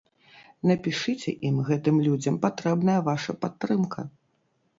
[0.69, 4.09] Напішыце ім, гэтым людзям патрэбная ваша падтрымка.